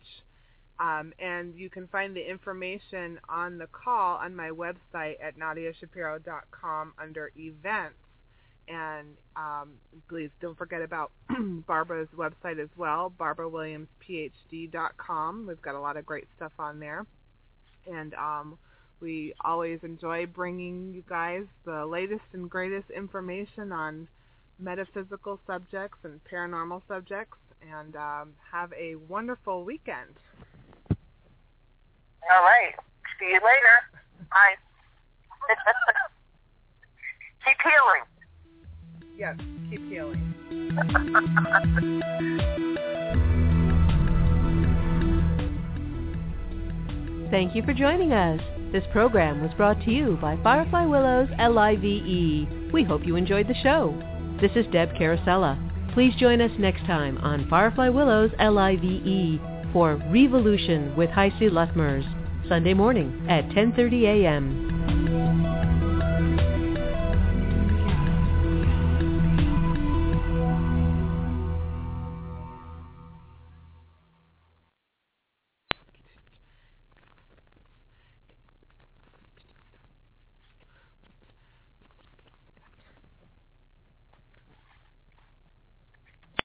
[0.79, 6.93] Um, and you can find the information on the call on my website at nadiashapiro.com
[7.01, 7.95] under events.
[8.67, 9.73] And um,
[10.09, 11.11] please don't forget about
[11.67, 15.47] Barbara's website as well, barbarawilliamsphd.com.
[15.47, 17.05] We've got a lot of great stuff on there.
[17.89, 18.57] And um,
[19.01, 24.07] we always enjoy bringing you guys the latest and greatest information on
[24.59, 27.37] metaphysical subjects and paranormal subjects.
[27.71, 30.13] And um, have a wonderful weekend.
[30.89, 32.75] All right.
[33.19, 33.79] See you later.
[34.29, 34.55] Bye.
[37.45, 38.03] Keep healing.
[39.17, 39.37] Yes,
[39.69, 40.33] keep healing.
[47.31, 48.41] Thank you for joining us.
[48.75, 52.73] This program was brought to you by Firefly Willows LIVE.
[52.73, 53.97] We hope you enjoyed the show.
[54.41, 55.57] This is Deb Carosella.
[55.93, 59.39] Please join us next time on Firefly Willows LIVE
[59.71, 62.03] for Revolution with Heisi Luttmers,
[62.49, 64.74] Sunday morning at 10.30 a.m.